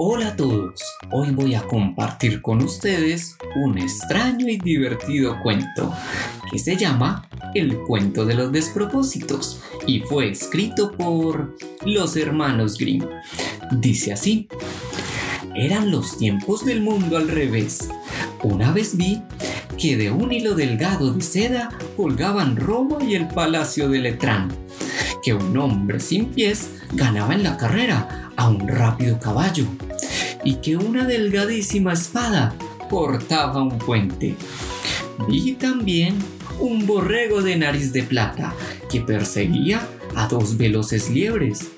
Hola 0.00 0.28
a 0.28 0.36
todos, 0.36 0.80
hoy 1.10 1.32
voy 1.32 1.56
a 1.56 1.62
compartir 1.62 2.40
con 2.40 2.62
ustedes 2.62 3.36
un 3.56 3.78
extraño 3.78 4.46
y 4.46 4.56
divertido 4.56 5.40
cuento 5.42 5.92
que 6.48 6.60
se 6.60 6.76
llama 6.76 7.28
El 7.52 7.78
cuento 7.78 8.24
de 8.24 8.34
los 8.34 8.52
despropósitos 8.52 9.60
y 9.88 9.98
fue 9.98 10.30
escrito 10.30 10.92
por 10.92 11.58
los 11.84 12.16
hermanos 12.16 12.78
Grimm. 12.78 13.08
Dice 13.72 14.12
así, 14.12 14.46
eran 15.56 15.90
los 15.90 16.16
tiempos 16.16 16.64
del 16.64 16.80
mundo 16.80 17.16
al 17.16 17.26
revés. 17.26 17.90
Una 18.44 18.70
vez 18.70 18.96
vi 18.96 19.20
que 19.76 19.96
de 19.96 20.12
un 20.12 20.32
hilo 20.32 20.54
delgado 20.54 21.12
de 21.12 21.22
seda 21.22 21.70
colgaban 21.96 22.54
Roma 22.54 22.98
y 23.02 23.16
el 23.16 23.26
palacio 23.26 23.88
de 23.88 23.98
Letrán, 23.98 24.48
que 25.24 25.34
un 25.34 25.58
hombre 25.58 25.98
sin 25.98 26.26
pies 26.26 26.70
ganaba 26.92 27.34
en 27.34 27.42
la 27.42 27.56
carrera 27.56 28.27
a 28.38 28.48
un 28.48 28.66
rápido 28.66 29.18
caballo 29.20 29.66
y 30.44 30.54
que 30.54 30.76
una 30.76 31.04
delgadísima 31.04 31.92
espada 31.92 32.54
cortaba 32.88 33.62
un 33.62 33.78
puente. 33.78 34.36
Vi 35.28 35.52
también 35.52 36.16
un 36.60 36.86
borrego 36.86 37.42
de 37.42 37.56
nariz 37.56 37.92
de 37.92 38.04
plata 38.04 38.54
que 38.90 39.00
perseguía 39.00 39.86
a 40.14 40.28
dos 40.28 40.56
veloces 40.56 41.10
liebres 41.10 41.68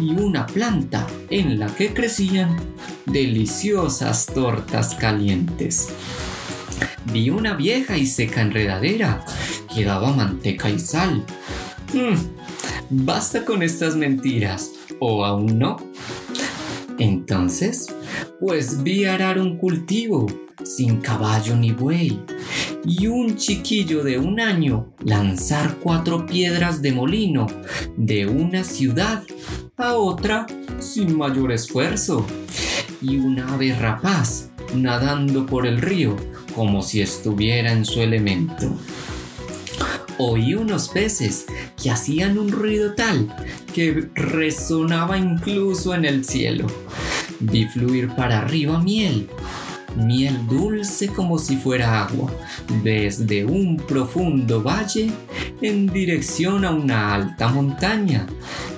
y 0.00 0.10
una 0.10 0.46
planta 0.46 1.06
en 1.28 1.58
la 1.58 1.66
que 1.66 1.92
crecían 1.92 2.56
deliciosas 3.04 4.26
tortas 4.26 4.94
calientes. 4.94 5.88
Vi 7.12 7.30
una 7.30 7.54
vieja 7.54 7.96
y 7.96 8.06
seca 8.06 8.42
enredadera 8.42 9.24
que 9.74 9.84
daba 9.84 10.12
manteca 10.12 10.70
y 10.70 10.78
sal. 10.78 11.24
Mm, 11.92 13.04
basta 13.04 13.44
con 13.44 13.62
estas 13.62 13.96
mentiras, 13.96 14.72
¿o 15.00 15.24
aún 15.24 15.58
no? 15.58 15.76
Entonces, 16.98 17.94
pues 18.40 18.82
vi 18.82 19.04
arar 19.04 19.38
un 19.38 19.58
cultivo 19.58 20.26
sin 20.64 21.00
caballo 21.00 21.54
ni 21.56 21.72
buey 21.72 22.20
y 22.84 23.06
un 23.06 23.36
chiquillo 23.36 24.02
de 24.02 24.18
un 24.18 24.40
año 24.40 24.94
lanzar 25.04 25.76
cuatro 25.82 26.26
piedras 26.26 26.82
de 26.82 26.92
molino 26.92 27.46
de 27.96 28.26
una 28.26 28.64
ciudad 28.64 29.22
a 29.76 29.94
otra 29.94 30.46
sin 30.78 31.16
mayor 31.16 31.52
esfuerzo 31.52 32.26
y 33.02 33.16
una 33.16 33.54
ave 33.54 33.74
rapaz 33.74 34.50
nadando 34.74 35.46
por 35.46 35.66
el 35.66 35.80
río 35.80 36.16
como 36.54 36.82
si 36.82 37.02
estuviera 37.02 37.72
en 37.72 37.84
su 37.84 38.00
elemento. 38.00 38.76
Oí 40.18 40.54
unos 40.54 40.88
peces 40.88 41.44
que 41.80 41.90
hacían 41.90 42.38
un 42.38 42.50
ruido 42.50 42.94
tal 42.94 43.34
que 43.74 44.08
resonaba 44.14 45.18
incluso 45.18 45.94
en 45.94 46.06
el 46.06 46.24
cielo. 46.24 46.66
Vi 47.40 47.66
fluir 47.66 48.08
para 48.08 48.38
arriba 48.38 48.80
miel, 48.80 49.28
miel 49.94 50.46
dulce 50.48 51.08
como 51.08 51.38
si 51.38 51.56
fuera 51.56 52.02
agua, 52.02 52.32
desde 52.82 53.44
un 53.44 53.76
profundo 53.76 54.62
valle 54.62 55.10
en 55.60 55.86
dirección 55.86 56.64
a 56.64 56.70
una 56.70 57.14
alta 57.14 57.48
montaña. 57.48 58.26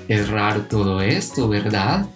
Es 0.09 0.28
raro 0.28 0.62
todo 0.62 1.00
esto, 1.00 1.48
¿verdad? 1.48 2.09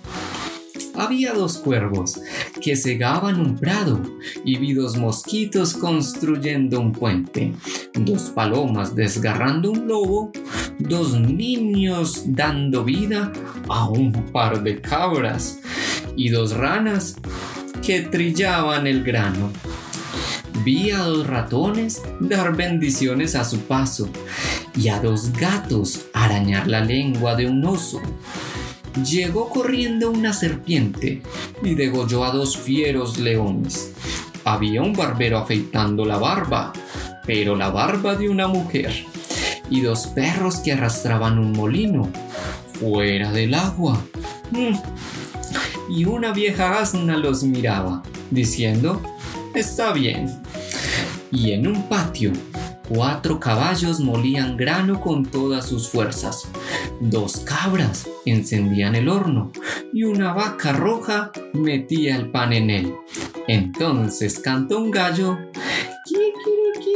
había 0.95 1.33
dos 1.33 1.59
cuervos 1.59 2.20
que 2.63 2.77
segaban 2.77 3.41
un 3.41 3.57
prado 3.57 4.01
y 4.45 4.57
vi 4.57 4.73
dos 4.73 4.97
mosquitos 4.97 5.75
construyendo 5.75 6.81
un 6.81 6.93
puente, 6.93 7.53
dos 7.95 8.31
palomas 8.31 8.95
desgarrando 8.95 9.73
un 9.73 9.89
lobo, 9.89 10.33
dos 10.79 11.19
niños 11.19 12.23
dando 12.27 12.85
vida 12.85 13.33
a 13.69 13.89
un 13.89 14.13
par 14.33 14.63
de 14.63 14.81
cabras 14.81 15.59
y 16.17 16.29
dos 16.29 16.57
ranas 16.57 17.17
que 17.85 18.01
trillaban 18.03 18.87
el 18.87 19.03
grano. 19.03 19.51
Vi 20.65 20.93
a 20.93 20.99
dos 20.99 21.27
ratones 21.27 22.01
dar 22.21 22.57
bendiciones 22.57 23.34
a 23.34 23.45
su 23.45 23.59
paso 23.62 24.09
y 24.77 24.89
a 24.89 25.01
dos 25.01 25.33
gatos 25.33 26.06
arañar 26.12 26.69
la 26.69 26.81
lengua 26.81 27.34
de 27.34 27.47
un 27.47 27.65
oso 27.65 28.01
llegó 29.04 29.48
corriendo 29.48 30.10
una 30.10 30.32
serpiente 30.32 31.22
y 31.62 31.75
degolló 31.75 32.25
a 32.25 32.32
dos 32.32 32.56
fieros 32.56 33.19
leones. 33.19 33.92
Había 34.44 34.82
un 34.82 34.92
barbero 34.92 35.38
afeitando 35.38 36.04
la 36.04 36.19
barba, 36.19 36.72
pero 37.26 37.56
la 37.56 37.70
barba 37.70 38.16
de 38.16 38.28
una 38.28 38.48
mujer, 38.48 39.06
y 39.70 39.80
dos 39.80 40.08
perros 40.08 40.56
que 40.56 40.72
arrastraban 40.72 41.38
un 41.38 41.53
molino 41.53 42.10
fuera 42.78 43.32
del 43.32 43.54
agua. 43.54 44.03
Mm. 44.50 44.76
Y 45.91 46.04
una 46.04 46.32
vieja 46.32 46.80
asna 46.80 47.16
los 47.16 47.42
miraba, 47.42 48.03
diciendo, 48.30 49.00
está 49.54 49.92
bien. 49.92 50.42
Y 51.30 51.53
en 51.53 51.66
un 51.66 51.88
patio 51.88 52.32
Cuatro 52.88 53.38
caballos 53.38 54.00
molían 54.00 54.56
grano 54.56 55.00
con 55.00 55.25
todas 55.25 55.66
sus 55.66 55.88
fuerzas. 55.88 56.48
Dos 57.00 57.38
cabras 57.38 58.09
encendían 58.26 58.94
el 58.94 59.09
horno 59.09 59.53
y 59.93 60.04
una 60.04 60.32
vaca 60.32 60.72
roja 60.72 61.31
metía 61.53 62.16
el 62.16 62.31
pan 62.31 62.53
en 62.53 62.71
él. 62.71 62.94
Entonces 63.47 64.38
cantó 64.38 64.78
un 64.78 64.91
gallo. 64.91 65.38
¡Kikiriki! 66.04 66.92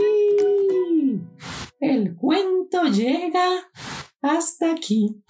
El 1.80 2.16
cuento 2.16 2.84
llega 2.84 3.70
hasta 4.22 4.72
aquí. 4.72 5.22